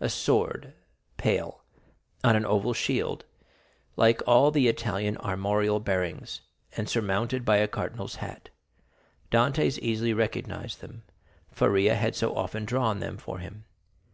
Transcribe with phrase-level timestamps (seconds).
[0.00, 0.72] a sword, en
[1.18, 1.62] pale,
[2.24, 3.26] on an oval shield,
[3.96, 6.40] like all the Italian armorial bearings,
[6.74, 8.48] and surmounted by a cardinal's hat.
[9.30, 11.02] Dantès easily recognized them,
[11.52, 13.66] Faria had so often drawn them for him.